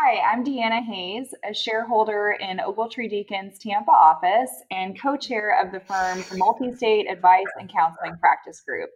[0.00, 5.60] Hi, I'm Dee Anna Hays, a shareholder in Ogletree Deakins Tampa office and co chair
[5.60, 8.90] of the firm's multi state advice and counseling practice group.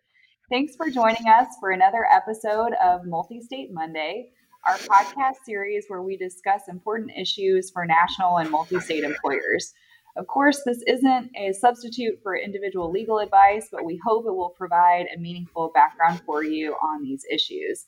[0.48, 4.30] Thanks for joining us for another episode of Multi State Monday,
[4.64, 9.74] our podcast series where we discuss important issues for national and multi state employers.
[10.14, 14.54] Of course, this isn't a substitute for individual legal advice, but we hope it will
[14.56, 17.86] provide a meaningful background for you on these issues.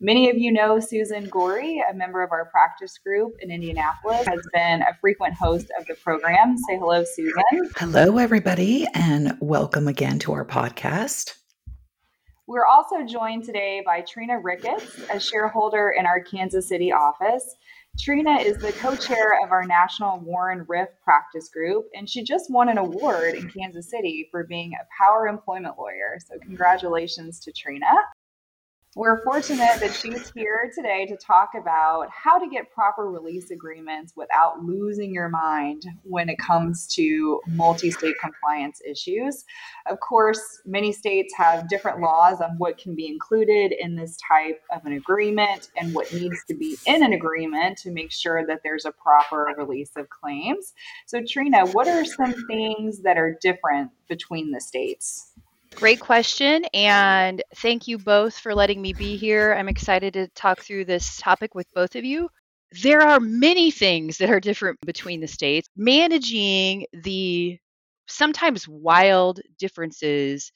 [0.00, 4.46] Many of you know Susan Gorey, a member of our practice group in Indianapolis, has
[4.52, 6.58] been a frequent host of the program.
[6.68, 7.70] Say hello, Susan.
[7.76, 11.38] Hello, everybody, and welcome again to our podcast.
[12.46, 17.56] We're also joined today by Trina Ricketts, a shareholder in our Kansas City office.
[17.98, 22.50] Trina is the co chair of our National WARN RIF practice group, and she just
[22.50, 26.18] won an award in Kansas City for being a power employment lawyer.
[26.28, 27.86] So, congratulations to Trina.
[28.96, 34.14] We're fortunate that she's here today to talk about how to get proper release agreements
[34.16, 39.44] without losing your mind when it comes to multi state compliance issues.
[39.84, 44.62] Of course, many states have different laws on what can be included in this type
[44.74, 48.60] of an agreement and what needs to be in an agreement to make sure that
[48.64, 50.72] there's a proper release of claims.
[51.04, 55.34] So, Trina, what are some things that are different between the states?
[55.76, 56.64] Great question.
[56.72, 59.52] And thank you both for letting me be here.
[59.52, 62.30] I'm excited to talk through this topic with both of you.
[62.82, 65.68] There are many things that are different between the states.
[65.76, 67.58] Managing the
[68.06, 70.50] sometimes wild differences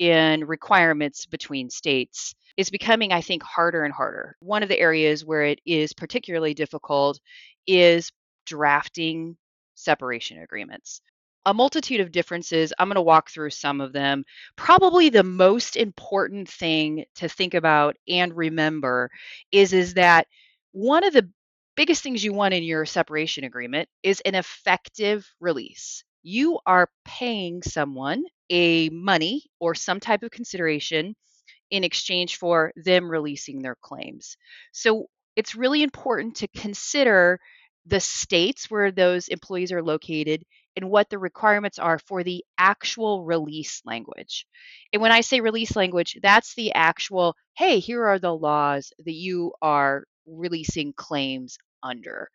[0.00, 4.36] in requirements between states is becoming, I think, harder and harder.
[4.40, 7.20] One of the areas where it is particularly difficult
[7.68, 8.10] is
[8.44, 9.36] drafting
[9.76, 11.00] separation agreements
[11.46, 12.72] a multitude of differences.
[12.78, 14.24] I'm going to walk through some of them.
[14.56, 19.10] Probably the most important thing to think about and remember
[19.52, 20.26] is is that
[20.72, 21.28] one of the
[21.76, 26.04] biggest things you want in your separation agreement is an effective release.
[26.22, 31.14] You are paying someone a money or some type of consideration
[31.70, 34.36] in exchange for them releasing their claims.
[34.72, 35.06] So
[35.36, 37.40] it's really important to consider
[37.86, 40.44] the states where those employees are located
[40.76, 44.46] and what the requirements are for the actual release language.
[44.92, 49.14] And when I say release language, that's the actual, hey, here are the laws that
[49.14, 52.28] you are releasing claims under.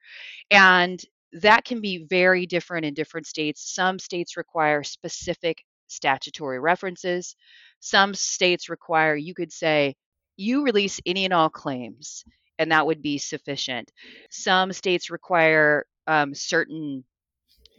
[0.51, 1.01] And
[1.33, 3.73] that can be very different in different states.
[3.73, 7.35] Some states require specific statutory references.
[7.79, 9.95] Some states require, you could say,
[10.37, 12.23] you release any and all claims,
[12.57, 13.91] and that would be sufficient.
[14.29, 17.03] Some states require um, certain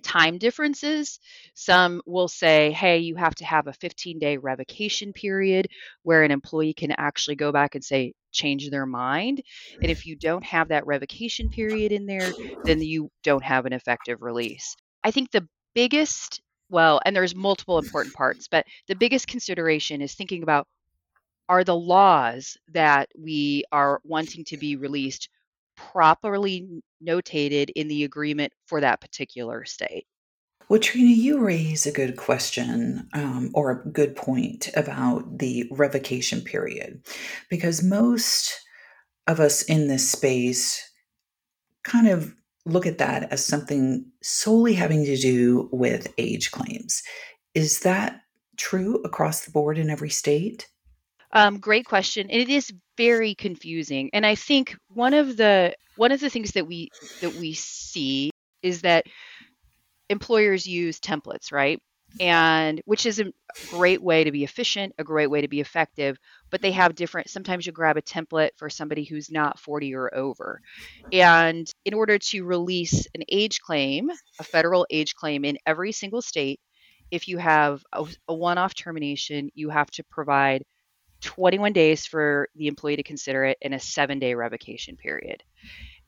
[0.00, 1.18] time differences.
[1.54, 5.68] Some will say, hey, you have to have a 15 day revocation period
[6.02, 9.42] where an employee can actually go back and say, change their mind.
[9.80, 12.34] And if you don't have that revocation period in there,
[12.64, 14.76] then you don't have an effective release.
[15.04, 20.14] I think the biggest, well, and there's multiple important parts, but the biggest consideration is
[20.14, 20.66] thinking about
[21.48, 25.28] are the laws that we are wanting to be released
[25.92, 30.06] properly notated in the agreement for that particular state.
[30.68, 36.42] Well, Trina, you raise a good question um, or a good point about the revocation
[36.42, 37.02] period
[37.48, 38.60] because most
[39.26, 40.88] of us in this space
[41.82, 42.34] kind of
[42.66, 47.02] look at that as something solely having to do with age claims.
[47.54, 48.20] Is that
[48.56, 50.68] true across the board in every state?
[51.32, 52.28] Um, great question.
[52.30, 54.10] It is very confusing.
[54.12, 56.90] And I think one of the one of the things that we
[57.22, 58.30] that we see
[58.62, 59.06] is that
[60.10, 61.80] employers use templates, right?
[62.20, 63.32] And which is a
[63.70, 66.18] great way to be efficient, a great way to be effective,
[66.50, 70.14] but they have different sometimes you grab a template for somebody who's not 40 or
[70.14, 70.60] over.
[71.10, 76.20] And in order to release an age claim, a federal age claim in every single
[76.20, 76.60] state,
[77.10, 80.64] if you have a, a one-off termination, you have to provide
[81.20, 85.42] 21 days for the employee to consider it and a seven day revocation period.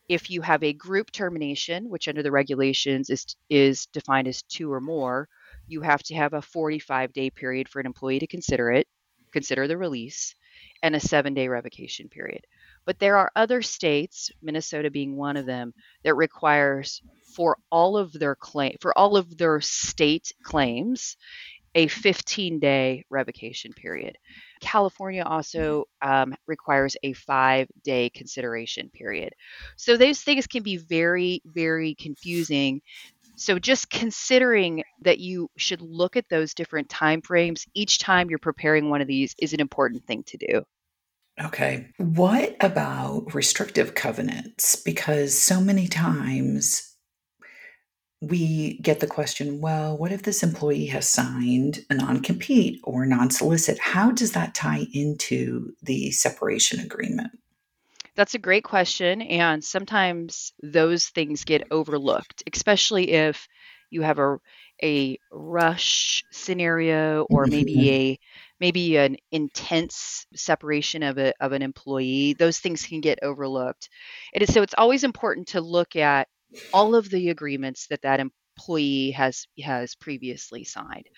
[0.09, 4.73] If you have a group termination, which under the regulations is, is defined as two
[4.73, 5.29] or more,
[5.69, 8.88] you have to have a 45 day period for an employee to consider it,
[9.32, 10.35] consider the release,
[10.82, 12.47] and a seven day revocation period.
[12.85, 15.73] But there are other states, Minnesota being one of them,
[16.03, 17.00] that requires
[17.35, 21.17] for all of their claim for all of their state claims
[21.75, 24.19] a 15 day revocation period.
[24.61, 29.33] California also um, requires a five day consideration period.
[29.77, 32.83] So those things can be very, very confusing.
[33.37, 38.39] So just considering that you should look at those different time frames each time you're
[38.39, 40.63] preparing one of these is an important thing to do.
[41.43, 41.89] Okay.
[41.97, 44.77] What about restrictive covenants?
[44.77, 46.92] Because so many times
[48.23, 53.05] we get the question well, what if this employee has signed a non compete or
[53.05, 53.79] non solicit?
[53.81, 57.33] How does that tie into the separation agreement?
[58.15, 59.23] That's a great question.
[59.23, 63.49] And sometimes those things get overlooked, especially if
[63.91, 64.39] you have a,
[64.83, 67.89] a rush scenario or maybe mm-hmm.
[67.89, 68.19] a
[68.61, 73.89] maybe an intense separation of a of an employee those things can get overlooked
[74.33, 76.29] and so it's always important to look at
[76.73, 81.09] all of the agreements that that employee has has previously signed.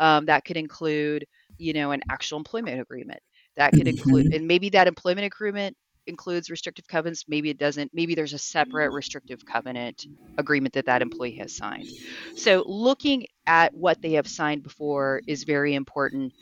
[0.00, 1.26] Um, that could include,
[1.58, 3.20] you know, an actual employment agreement.
[3.56, 4.34] That could include, mm-hmm.
[4.34, 7.24] and maybe that employment agreement includes restrictive covenants.
[7.28, 7.90] Maybe it doesn't.
[7.94, 10.06] Maybe there's a separate restrictive covenant
[10.38, 11.88] agreement that that employee has signed.
[12.36, 16.32] So looking at what they have signed before is very important.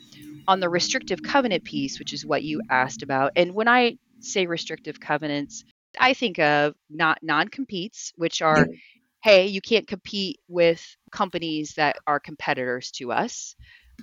[0.47, 4.47] On the restrictive covenant piece, which is what you asked about, and when I say
[4.47, 5.63] restrictive covenants,
[5.99, 8.73] I think of not non-competes, which are, mm.
[9.23, 13.55] hey, you can't compete with companies that are competitors to us.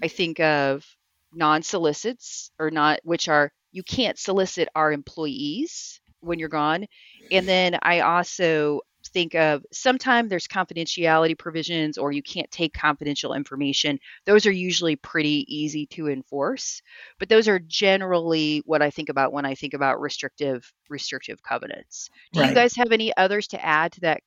[0.03, 0.85] I think of
[1.33, 6.87] non-solicits or not, which are you can't solicit our employees when you're gone.
[7.31, 13.35] And then I also think of sometimes there's confidentiality provisions or you can't take confidential
[13.35, 13.99] information.
[14.25, 16.83] Those are usually pretty easy to enforce,
[17.19, 22.11] but those are generally what I think about when I think about restrictive restrictive covenants.
[22.33, 22.49] Do right.
[22.51, 24.23] you guys have any others to add to that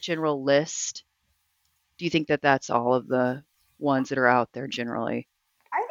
[0.00, 1.04] general list?
[1.98, 3.42] Do you think that that's all of the
[3.78, 5.28] ones that are out there generally?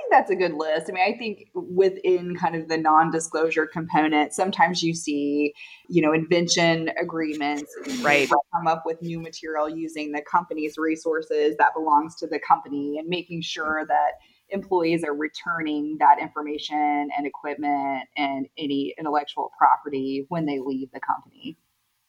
[0.10, 0.90] That's a good list.
[0.90, 5.54] I mean, I think within kind of the non-disclosure component, sometimes you see,
[5.90, 7.72] you know, invention agreements,
[8.02, 8.30] right?
[8.30, 13.08] Come up with new material using the company's resources that belongs to the company, and
[13.08, 14.12] making sure that
[14.50, 21.02] employees are returning that information and equipment and any intellectual property when they leave the
[21.02, 21.58] company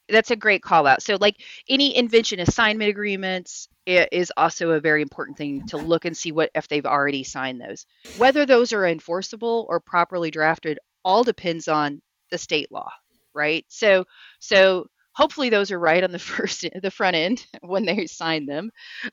[0.09, 1.03] that's a great call out.
[1.03, 1.37] So, like
[1.69, 6.51] any invention assignment agreements is also a very important thing to look and see what
[6.55, 7.87] if they've already signed those.
[8.17, 12.91] Whether those are enforceable or properly drafted all depends on the state law,
[13.35, 13.65] right?
[13.69, 14.05] So,
[14.41, 18.71] so hopefully those are right on the first the front end when they sign them.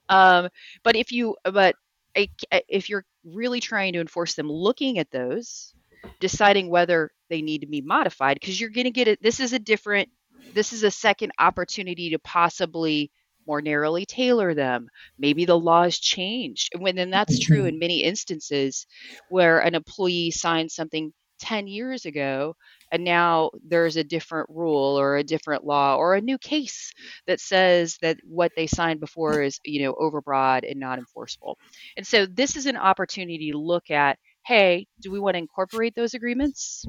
[0.09, 0.49] Um,
[0.83, 1.75] but if you but
[2.15, 5.73] if you're really trying to enforce them, looking at those,
[6.19, 9.21] deciding whether they need to be modified because you're going to get it.
[9.21, 10.09] This is a different
[10.53, 13.11] this is a second opportunity to possibly
[13.47, 14.87] more narrowly tailor them.
[15.17, 16.71] Maybe the law has changed.
[16.73, 18.87] And when then that's true in many instances
[19.29, 22.55] where an employee signed something 10 years ago
[22.91, 26.93] and now there's a different rule or a different law or a new case
[27.27, 31.57] that says that what they signed before is you know overbroad and not enforceable
[31.97, 35.93] and so this is an opportunity to look at hey do we want to incorporate
[35.93, 36.85] those agreements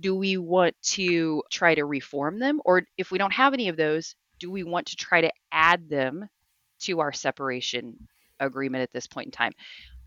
[0.00, 2.60] do we want to try to reform them?
[2.64, 5.88] Or if we don't have any of those, do we want to try to add
[5.88, 6.28] them
[6.80, 9.52] to our separation agreement at this point in time?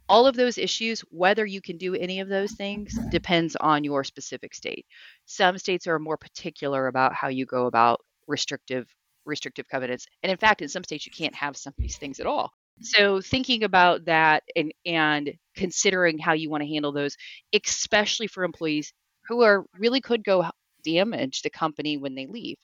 [0.09, 4.03] All of those issues, whether you can do any of those things, depends on your
[4.03, 4.85] specific state.
[5.25, 8.87] Some states are more particular about how you go about restrictive
[9.25, 10.05] restrictive covenants.
[10.21, 12.51] And in fact, in some states you can't have some of these things at all.
[12.81, 17.15] So thinking about that and and considering how you want to handle those,
[17.53, 18.91] especially for employees
[19.27, 20.45] who are really could go
[20.83, 22.57] damage the company when they leave.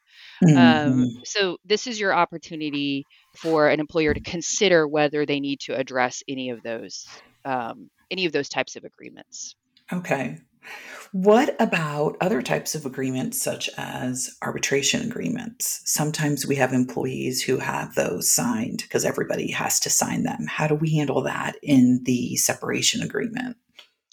[0.43, 0.91] Um, mm-hmm.
[0.91, 3.05] Um, so this is your opportunity
[3.37, 7.07] for an employer to consider whether they need to address any of those
[7.45, 9.55] um, any of those types of agreements.
[9.91, 10.37] Okay.
[11.11, 15.81] What about other types of agreements, such as arbitration agreements?
[15.85, 20.45] Sometimes we have employees who have those signed because everybody has to sign them.
[20.47, 23.57] How do we handle that in the separation agreement?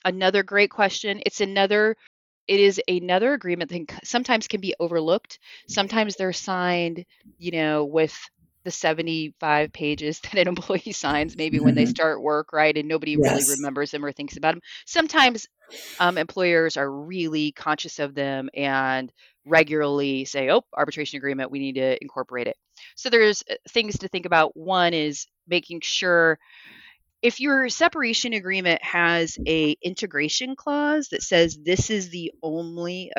[0.04, 1.20] Another great question.
[1.26, 1.96] It's another
[2.48, 5.38] it is another agreement that sometimes can be overlooked.
[5.68, 7.04] Sometimes they're signed,
[7.38, 8.16] you know, with
[8.64, 11.66] the 75 pages that an employee signs maybe mm-hmm.
[11.66, 11.90] when they mm-hmm.
[11.90, 12.76] start work, right?
[12.76, 13.48] And nobody yes.
[13.48, 14.62] really remembers them or thinks about them.
[14.84, 15.46] Sometimes
[16.00, 19.12] um, employers are really conscious of them and
[19.44, 22.56] regularly say, oh, arbitration agreement, we need to incorporate it.
[22.96, 24.56] So there's uh, things to think about.
[24.56, 26.38] One is making sure
[27.26, 33.10] if your separation agreement has a integration clause that says this is the only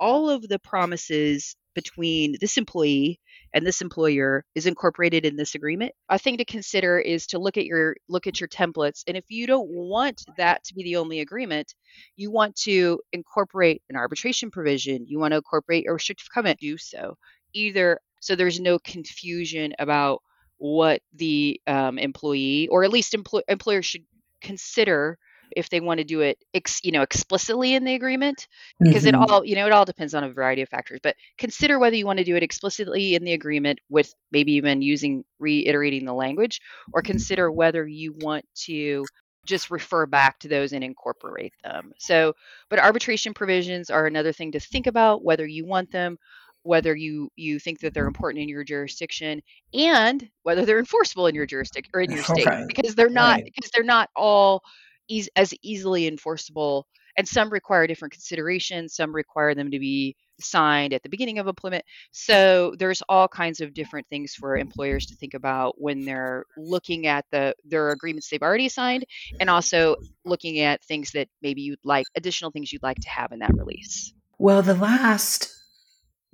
[0.00, 3.20] all of the promises between this employee
[3.52, 7.58] and this employer is incorporated in this agreement a thing to consider is to look
[7.58, 9.02] at your look at your templates.
[9.06, 11.74] And if you don't want that to be the only agreement
[12.16, 15.04] you want to incorporate an arbitration provision.
[15.06, 16.60] You want to incorporate a restrictive covenant.
[16.60, 17.18] Do so.
[17.52, 20.22] Either so there's no confusion about
[20.62, 24.04] what the um, employee or at least empl- employers should
[24.40, 25.18] consider
[25.56, 28.46] if they want to do it ex, you know explicitly in the agreement
[28.78, 29.20] because mm-hmm.
[29.20, 31.96] it all you know it all depends on a variety of factors but consider whether
[31.96, 36.14] you want to do it explicitly in the agreement with maybe even using reiterating the
[36.14, 36.60] language
[36.92, 39.04] or consider whether you want to
[39.44, 42.32] just refer back to those and incorporate them so
[42.70, 46.16] but arbitration provisions are another thing to think about whether you want them
[46.62, 49.42] whether you you think that they're important in your jurisdiction
[49.74, 52.66] and whether they're enforceable in your jurisdiction or in your state right.
[52.66, 53.44] because they're not right.
[53.44, 54.62] because they're not all
[55.08, 56.86] e- as easily enforceable
[57.18, 61.46] and some require different considerations some require them to be signed at the beginning of
[61.46, 66.44] employment so there's all kinds of different things for employers to think about when they're
[66.56, 69.04] looking at the their agreements they've already signed
[69.40, 73.30] and also looking at things that maybe you'd like additional things you'd like to have
[73.32, 75.61] in that release well the last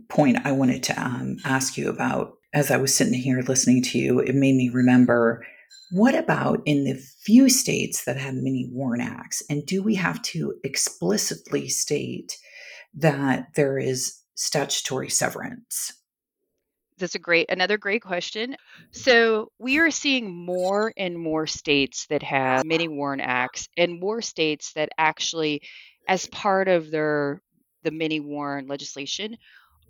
[0.08, 3.98] point I wanted to um, ask you about as I was sitting here listening to
[3.98, 5.44] you, it made me remember
[5.90, 9.42] what about in the few states that have mini WARN acts?
[9.48, 12.36] And do we have to explicitly state
[12.94, 15.94] that there is statutory severance?
[16.98, 18.56] That's a great, another great question.
[18.90, 24.20] So we are seeing more and more states that have mini WARN acts and more
[24.20, 25.62] states that actually,
[26.06, 27.40] as part of their
[27.84, 29.36] the mini WARN legislation,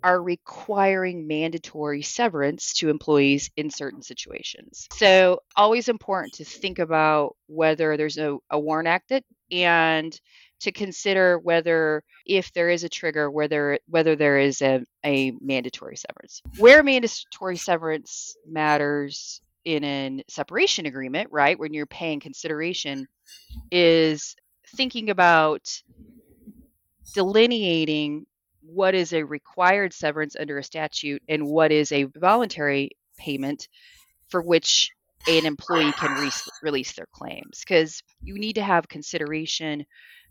[0.03, 4.87] are requiring mandatory severance to employees in certain situations.
[4.93, 9.11] So, always important to think about whether there's a, a WARN Act
[9.51, 10.19] and
[10.59, 15.95] to consider whether if there is a trigger whether whether there is a, a mandatory
[15.95, 23.07] severance where mandatory severance matters in a separation agreement right when you're paying consideration
[23.71, 24.35] is
[24.75, 25.81] thinking about
[27.13, 28.25] delineating
[28.73, 33.67] what is a required severance under a statute and what is a voluntary payment
[34.29, 34.91] for which
[35.27, 36.31] an employee can re-
[36.63, 39.85] release their claims because you need to have consideration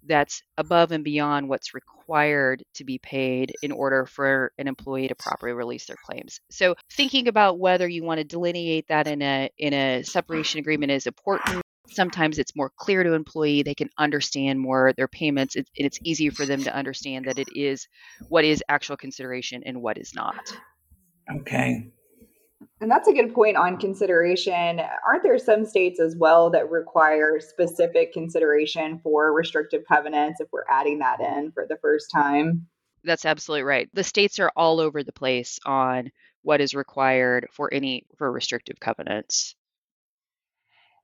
[0.07, 5.15] that's above and beyond what's required to be paid in order for an employee to
[5.15, 6.41] properly release their claims.
[6.51, 10.93] So thinking about whether you want to delineate that in a in a separation agreement
[10.93, 15.69] is important sometimes it's more clear to employee they can understand more their payments it,
[15.75, 17.89] it's easier for them to understand that it is
[18.29, 20.53] what is actual consideration and what is not.
[21.37, 21.91] Okay.
[22.81, 24.81] And that's a good point on consideration.
[25.07, 30.65] Aren't there some states as well that require specific consideration for restrictive covenants if we're
[30.69, 32.67] adding that in for the first time?
[33.05, 33.89] That's absolutely right.
[33.95, 36.11] The states are all over the place on
[36.43, 39.55] what is required for any for restrictive covenants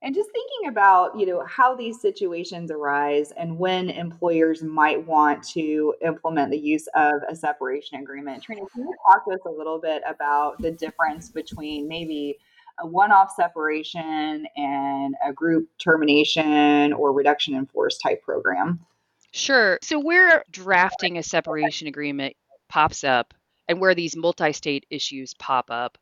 [0.05, 5.43] and just thinking about you know how these situations arise and when employers might want
[5.43, 8.43] to implement the use of a separation agreement.
[8.43, 12.39] Trina can you talk to us a little bit about the difference between maybe
[12.81, 18.81] a one-off separation and a group termination or reduction in force type program?
[19.31, 19.79] Sure.
[19.83, 22.37] So where drafting a separation agreement
[22.69, 23.33] pops up
[23.69, 25.99] and where these multi-state issues pop up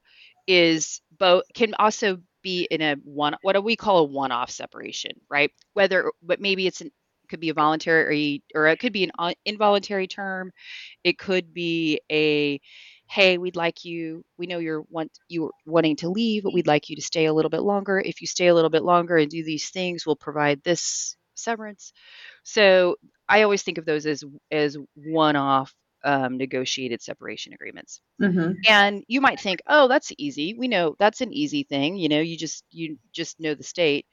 [0.46, 5.12] is both can also be in a one what do we call a one-off separation,
[5.30, 5.50] right?
[5.74, 6.90] Whether but maybe it's an
[7.28, 10.52] could be a voluntary or it could be an uh, involuntary term.
[11.02, 12.60] It could be a
[13.08, 14.24] hey, we'd like you.
[14.38, 17.32] We know you're want you're wanting to leave, but we'd like you to stay a
[17.32, 17.98] little bit longer.
[18.00, 21.92] If you stay a little bit longer and do these things, we'll provide this severance.
[22.44, 22.96] So
[23.28, 28.00] I always think of those as as one-off um, negotiated separation agreements.
[28.20, 28.52] Mm-hmm.
[28.68, 30.54] And you might think, oh, that's easy.
[30.54, 31.96] We know that's an easy thing.
[31.96, 34.06] You know, you just you just know the state.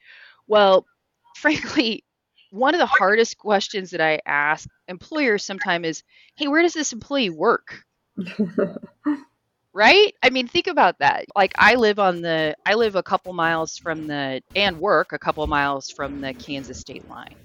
[0.46, 0.86] Well,
[1.36, 2.04] frankly,
[2.50, 6.02] one of the hardest questions that I ask employers sometimes is,
[6.36, 7.84] hey, where does this employee work?
[9.72, 10.14] right?
[10.22, 11.26] I mean think about that.
[11.36, 15.18] Like i live on the i live a couple miles from the and work a
[15.18, 17.36] couple miles from the kansas state line.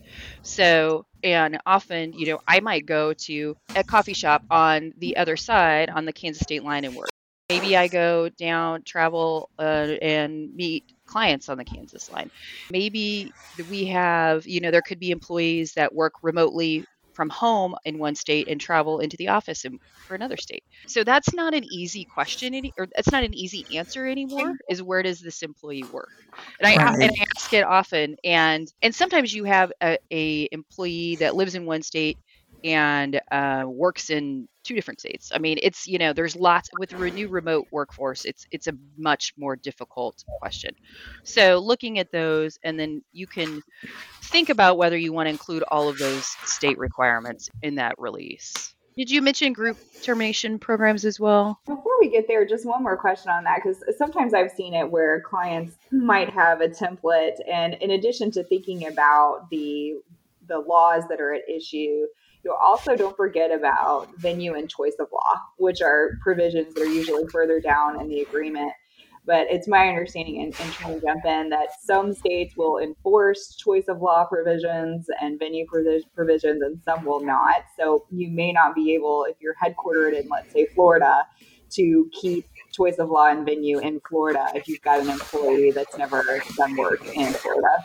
[0.44, 5.38] So and often you know i might go to a coffee shop on the other
[5.38, 7.14] side on the kansas state line and work.
[7.50, 12.30] Maybe i go down travel uh, and meet clients on the kansas line.
[12.70, 13.36] Maybe
[13.68, 18.16] we have you know there could be employees that work remotely from home in one
[18.16, 20.64] state and travel into the office in, for another state.
[20.88, 24.54] So that's not an easy question, any, or that's not an easy answer anymore.
[24.70, 26.12] Is where does this employee work?
[26.60, 26.96] And I, right.
[27.02, 31.56] and I ask it often, and and sometimes you have a, a employee that lives
[31.56, 32.18] in one state
[32.64, 35.32] and uh, works in two different states.
[35.34, 38.26] I mean, it's you know, there's lots with the new remote workforce.
[38.26, 40.76] It's it's a much more difficult question.
[41.24, 43.62] So looking at those, and then you can
[44.24, 48.76] think about whether you want to include all of those state requirements in that release.
[48.98, 51.60] Did you mention group termination programs as well?
[51.66, 54.90] Before we get there, just one more question on that because sometimes I've seen it
[54.90, 59.96] where clients might have a template, and in addition to thinking about the
[60.48, 62.06] the laws that are at issue,
[62.46, 66.86] you also don't forget about venue and choice of law, which are provisions that are
[66.86, 68.72] usually further down in the agreement.
[69.26, 73.56] But it's my understanding, and, and trying to jump in, that some states will enforce
[73.56, 77.64] choice of law provisions and venue provisions, and some will not.
[77.76, 81.26] So you may not be able, if you're headquartered in, let's say, Florida,
[81.72, 85.98] to keep choice of law and venue in Florida if you've got an employee that's
[85.98, 87.84] never done work in Florida.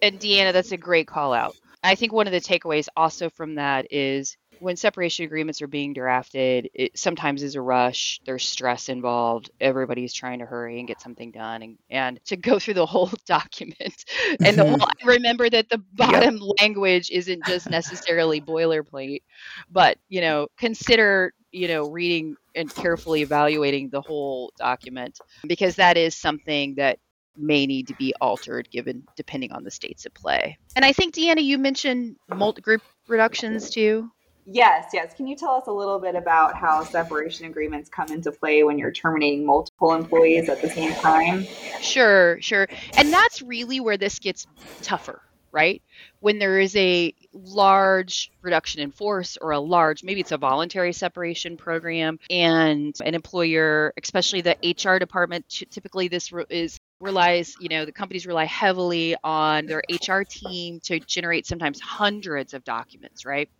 [0.00, 1.54] And Dee Anna, that's a great call out.
[1.82, 5.92] I think one of the takeaways also from that is when separation agreements are being
[5.92, 8.20] drafted, it sometimes is a rush.
[8.24, 9.50] There's stress involved.
[9.60, 13.10] Everybody's trying to hurry and get something done, and, and to go through the whole
[13.26, 14.04] document.
[14.44, 15.08] And the whole, mm-hmm.
[15.08, 16.54] remember that the bottom yep.
[16.60, 19.22] language isn't just necessarily boilerplate,
[19.70, 25.96] but you know, consider you know reading and carefully evaluating the whole document because that
[25.96, 26.98] is something that
[27.36, 30.58] may need to be altered given depending on the states at play.
[30.76, 34.10] And I think Dee Anna, you mentioned multi group reductions too.
[34.44, 35.14] Yes, yes.
[35.14, 38.76] Can you tell us a little bit about how separation agreements come into play when
[38.76, 41.46] you're terminating multiple employees at the same time?
[41.80, 42.66] Sure, sure.
[42.96, 44.48] And that's really where this gets
[44.82, 45.22] tougher,
[45.52, 45.80] right?
[46.18, 50.92] When there is a large reduction in force or a large, maybe it's a voluntary
[50.92, 57.84] separation program, and an employer, especially the HR department, typically this is relies, you know,
[57.84, 63.50] the companies rely heavily on their HR team to generate sometimes hundreds of documents, right?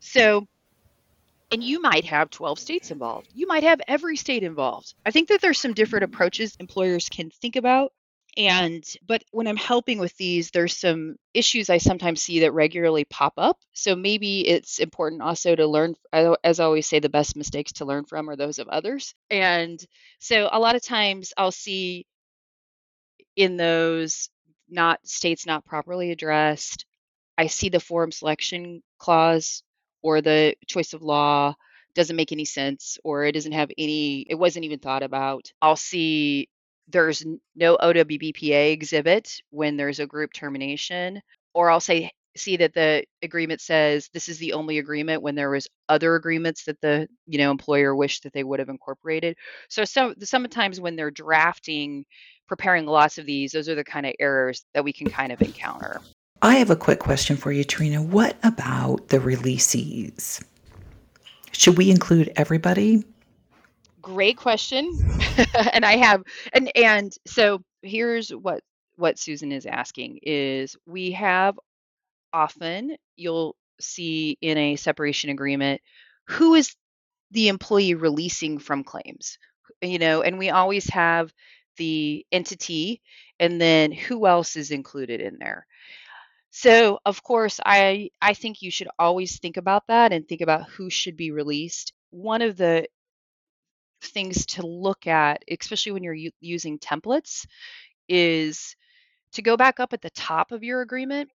[0.00, 0.46] So,
[1.50, 3.28] and you might have 12 states involved.
[3.32, 4.94] You might have every state involved.
[5.06, 7.92] I think that there's some different approaches employers can think about.
[8.36, 13.04] And, but when I'm helping with these, there's some issues I sometimes see that regularly
[13.04, 13.58] pop up.
[13.72, 17.84] So maybe it's important also to learn, as I always say, the best mistakes to
[17.84, 19.14] learn from are those of others.
[19.30, 19.84] And
[20.20, 22.06] so a lot of times I'll see
[23.38, 24.28] in those
[24.68, 26.84] not states not properly addressed,
[27.38, 29.62] I see the forum selection clause
[30.02, 31.54] or the choice of law
[31.94, 35.52] doesn't make any sense or it doesn't have any it wasn't even thought about.
[35.62, 36.48] I'll see
[36.88, 37.24] there's
[37.54, 41.22] no OWBPA exhibit when there's a group termination
[41.54, 45.50] or I'll say see that the agreement says this is the only agreement when there
[45.50, 49.36] was other agreements that the you know employer wished that they would have incorporated
[49.68, 52.04] so some sometimes when they're drafting
[52.48, 55.40] preparing lots of these, those are the kind of errors that we can kind of
[55.42, 56.00] encounter.
[56.40, 58.02] I have a quick question for you, Trina.
[58.02, 60.42] What about the releasees?
[61.52, 63.04] Should we include everybody?
[64.00, 64.90] Great question.
[65.72, 68.62] and I have and and so here's what
[68.96, 71.58] what Susan is asking is we have
[72.32, 75.80] often you'll see in a separation agreement
[76.28, 76.74] who is
[77.30, 79.38] the employee releasing from claims
[79.80, 81.32] you know and we always have
[81.78, 83.02] the entity
[83.40, 85.66] and then who else is included in there.
[86.50, 90.68] So of course i i think you should always think about that and think about
[90.70, 91.92] who should be released.
[92.10, 92.88] One of the
[94.02, 97.46] things to look at especially when you're u- using templates
[98.08, 98.76] is
[99.32, 101.30] to go back up at the top of your agreement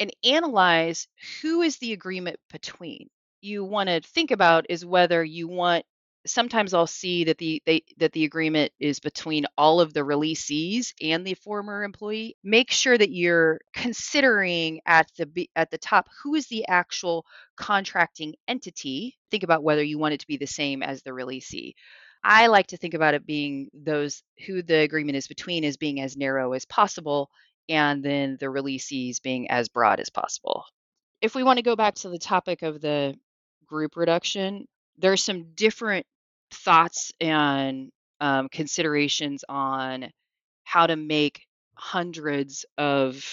[0.00, 1.08] and analyze
[1.42, 3.08] who is the agreement between.
[3.42, 5.84] You want to think about is whether you want
[6.26, 10.92] sometimes I'll see that the they that the agreement is between all of the releasees
[11.00, 12.36] and the former employee.
[12.44, 17.24] Make sure that you're considering at the at the top who is the actual
[17.56, 19.16] contracting entity.
[19.30, 21.74] Think about whether you want it to be the same as the releasee.
[22.22, 26.00] I like to think about it being those who the agreement is between as being
[26.00, 27.30] as narrow as possible
[27.68, 30.64] and then the releasees being as broad as possible.
[31.22, 33.14] If we want to go back to the topic of the
[33.66, 34.66] group reduction,
[35.00, 36.06] there's some different
[36.52, 40.10] thoughts and um, considerations on
[40.64, 41.42] how to make
[41.74, 43.24] hundreds of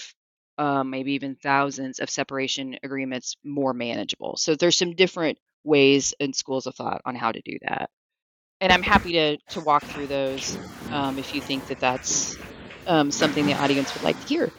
[0.56, 4.36] um, maybe even thousands of separation agreements more manageable.
[4.36, 7.90] So there's some different ways and schools of thought on how to do that.
[8.60, 10.58] And I'm happy to to walk through those
[10.90, 12.36] um, if you think that that's
[12.88, 14.50] um, something the audience would like to hear.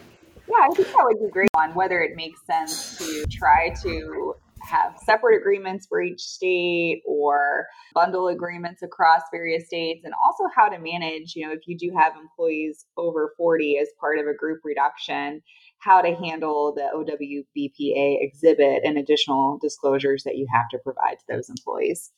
[0.47, 4.28] Yeah, I think that would be great on whether it makes sense to try to
[4.69, 10.69] have separate agreements for each state or bundle agreements across various states and also how
[10.69, 14.33] to manage, you know, if you do have employees over 40 as part of a
[14.33, 15.41] group reduction,
[15.79, 21.25] how to handle the OWBPA exhibit and additional disclosures that you have to provide to
[21.27, 22.11] those employees.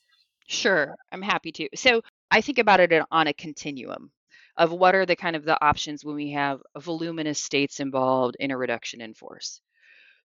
[0.48, 1.70] Sure, I'm happy to.
[1.76, 4.12] So I think about it on a continuum
[4.58, 8.52] of what are the kind of the options when we have voluminous states involved in
[8.52, 9.62] a reduction in force.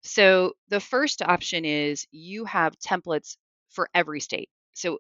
[0.06, 3.38] So the first option is you have templates
[3.72, 4.50] for every state.
[4.74, 5.00] So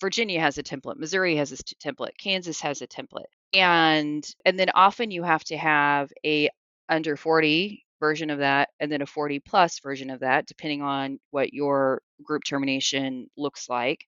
[0.00, 3.30] Virginia has a template, Missouri has a template, Kansas has a template.
[3.52, 6.50] And and then often you have to have a
[6.88, 11.20] under 40 version of that and then a 40 plus version of that depending on
[11.30, 14.04] what your group termination looks like.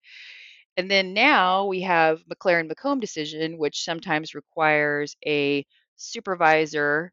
[0.77, 5.65] And then now we have McLaren Macomb decision which sometimes requires a
[5.97, 7.13] supervisor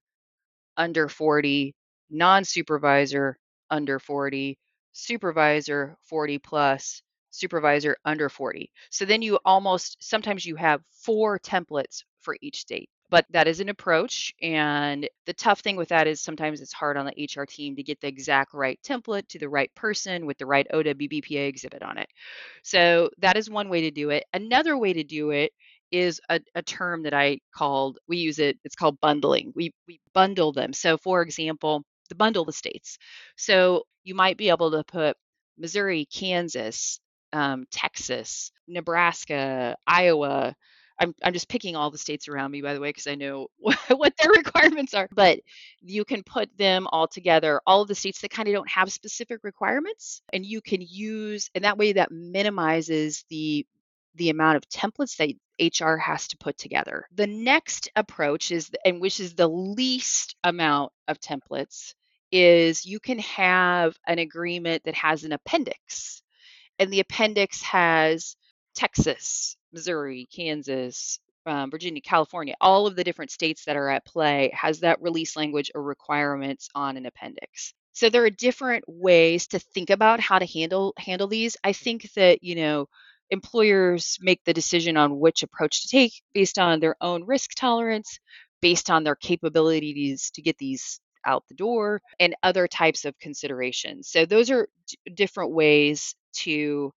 [0.78, 1.76] under 40
[2.14, 3.38] non supervisor
[3.70, 4.58] under 40,
[4.94, 8.72] supervisor 40 plus, supervisor under 40.
[8.92, 12.90] So then you almost sometimes you have four templates for each state.
[13.10, 14.34] But that is an approach.
[14.42, 17.84] And the tough thing with that is sometimes it's hard on the HR team to
[17.84, 22.00] get the exact right template to the right person with the right OWBPA exhibit on
[22.00, 22.08] it.
[22.64, 24.24] So that is one way to do it.
[24.34, 25.52] Another way to do it
[25.92, 29.54] is a, a term that I called, we use it, it's called bundling.
[29.56, 30.74] We, we bundle them.
[30.74, 32.98] So, for example, the bundle the states.
[33.36, 35.18] So you might be able to put
[35.58, 37.00] Missouri, Kansas,
[37.32, 40.56] um, Texas, Nebraska, Iowa.
[41.00, 43.48] I'm, I'm just picking all the states around me, by the way, because I know
[43.58, 45.10] what their requirements are.
[45.12, 45.40] But
[45.82, 48.92] you can put them all together, all of the states that kind of don't have
[48.92, 53.66] specific requirements, and you can use, and that way that minimizes the
[54.16, 57.08] the amount of templates that HR has to put together.
[57.14, 61.94] The next approach is, and which is the least amount of templates,
[62.32, 66.22] is you can have an agreement that has an appendix.
[66.80, 68.36] And the appendix has
[68.74, 74.52] Texas, Missouri, Kansas, um, Virginia, California, all of the different states that are at play
[74.54, 77.74] has that release language or requirements on an appendix.
[77.92, 81.58] So there are different ways to think about how to handle handle these.
[81.64, 82.88] I think that, you know,
[83.34, 88.20] employers make the decision on which approach to take based on their own risk tolerance,
[88.62, 94.10] based on their capabilities to get these out the door, and other types of considerations.
[94.10, 96.94] So, those are d- different ways to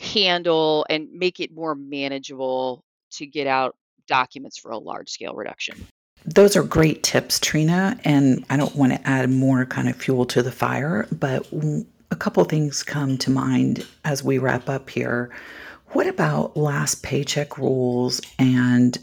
[0.00, 3.76] handle and make it more manageable to get out
[4.08, 5.86] documents for a large scale reduction.
[6.24, 7.98] Those are great tips, Trina.
[8.04, 11.46] And I don't want to add more kind of fuel to the fire, but
[12.12, 15.30] a couple things come to mind as we wrap up here.
[15.92, 18.98] What about last paycheck rules and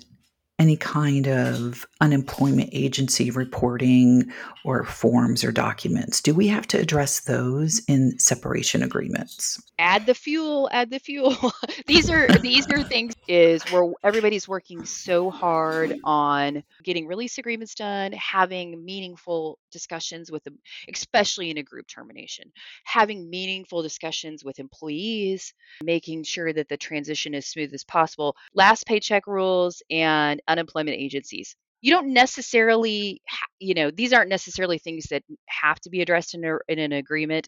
[0.60, 4.32] any kind of unemployment agency reporting
[4.66, 6.22] or forms or documents.
[6.22, 9.62] Do we have to address those in separation agreements?
[9.80, 11.36] Add the fuel, add the fuel.
[11.88, 17.74] these are these are things is where everybody's working so hard on getting release agreements
[17.76, 20.58] done, having meaningful discussions with them,
[20.92, 22.52] especially in a group termination,
[22.84, 28.36] having meaningful discussions with employees, making sure that the transition is smooth as possible.
[28.54, 31.56] Last paycheck rules and unemployment agencies.
[31.82, 33.22] You don't necessarily
[33.60, 36.92] you know these aren't necessarily things that have to be addressed in, a, in an
[36.92, 37.48] agreement.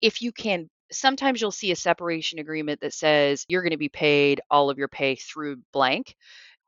[0.00, 3.88] If you can sometimes you'll see a separation agreement that says you're going to be
[3.88, 6.14] paid all of your pay through blank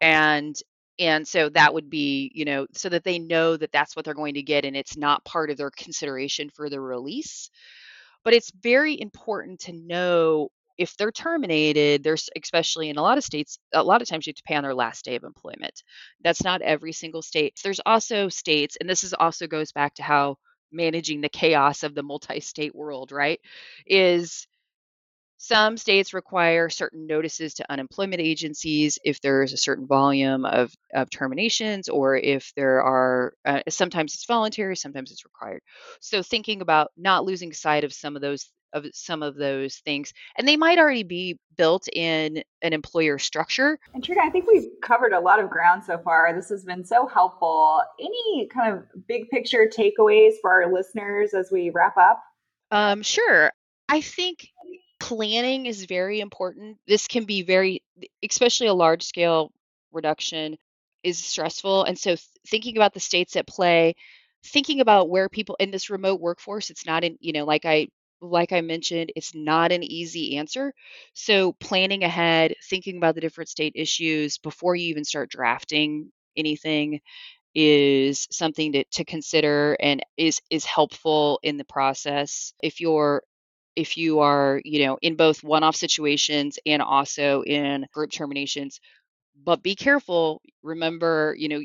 [0.00, 0.56] and
[0.98, 4.14] and so that would be you know so that they know that that's what they're
[4.14, 7.50] going to get and it's not part of their consideration for the release.
[8.24, 13.24] But it's very important to know if they're terminated, there's especially in a lot of
[13.24, 15.82] states, a lot of times you have to pay on their last day of employment.
[16.22, 17.60] That's not every single state.
[17.62, 20.36] There's also states, and this is also goes back to how
[20.72, 23.40] managing the chaos of the multi-state world, right?
[23.86, 24.46] Is
[25.38, 31.08] some states require certain notices to unemployment agencies if there's a certain volume of, of
[31.10, 35.62] terminations or if there are, uh, sometimes it's voluntary, sometimes it's required.
[36.00, 40.12] So thinking about not losing sight of some of those of some of those things
[40.36, 44.68] and they might already be built in an employer structure and trina i think we've
[44.82, 49.06] covered a lot of ground so far this has been so helpful any kind of
[49.06, 52.22] big picture takeaways for our listeners as we wrap up
[52.70, 53.50] um, sure
[53.88, 54.48] i think
[54.98, 56.78] planning is very important.
[56.86, 57.82] This can be very,
[58.28, 59.52] especially a large scale
[59.92, 60.56] reduction
[61.02, 61.84] is stressful.
[61.84, 63.94] And so thinking about the states at play,
[64.44, 67.88] thinking about where people in this remote workforce, it's not in, you know, like I
[68.20, 70.72] like I mentioned, it's not an easy answer.
[71.14, 77.00] So planning ahead, thinking about the different state issues before you even start drafting anything
[77.54, 82.52] is something to, to consider and is is helpful in the process.
[82.62, 83.22] If you're
[83.76, 88.80] if you are, you know, in both one off situations and also in group terminations.
[89.42, 90.42] But be careful.
[90.62, 91.60] Remember, you know,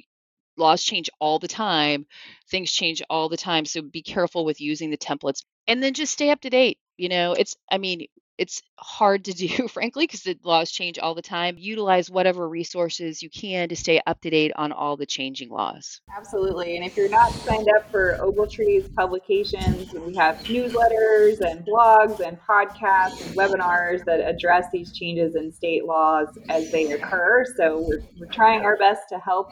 [0.58, 2.06] laws change all the time,
[2.50, 3.66] things change all the time.
[3.66, 6.78] So be careful with using the templates and then just stay up to date.
[6.98, 8.06] You know, it's, I mean,
[8.38, 11.56] it's hard to do, frankly, because the laws change all the time.
[11.58, 16.02] Utilize whatever resources you can to stay up to date on all the changing laws.
[16.15, 16.76] Absolutely.
[16.76, 22.39] And if you're not signed up for Ogletree's publications, we have newsletters and blogs and
[22.41, 27.46] podcasts and webinars that address these changes in state laws as they occur.
[27.58, 29.50] So we're, we're trying our best to help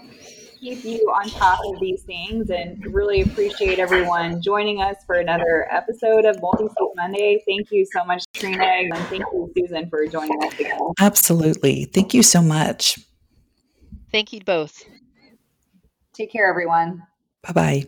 [0.62, 5.68] keep you on top of these things and really appreciate everyone joining us for another
[5.72, 7.44] episode of Multi State Monday.
[7.48, 10.80] Thank you so much, Trina, and thank you, Susan, for joining us again.
[11.00, 11.86] Absolutely.
[11.86, 13.00] Thank you so much.
[14.12, 14.84] Thank you both.
[16.14, 17.04] Take care, everyone.
[17.44, 17.86] Bye bye.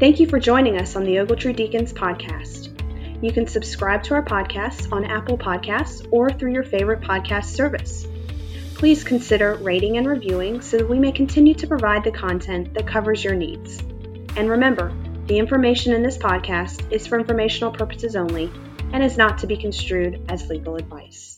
[0.00, 2.68] Thank you for joining us on the Ogletree Deakins podcast.
[3.22, 8.06] You can subscribe to our podcasts on Apple Podcasts or through your favorite podcast service.
[8.78, 12.86] Please consider rating and reviewing so that we may continue to provide the content that
[12.86, 13.80] covers your needs.
[14.36, 14.94] And remember,
[15.26, 18.52] the information in this podcast is for informational purposes only
[18.92, 21.37] and is not to be construed as legal advice.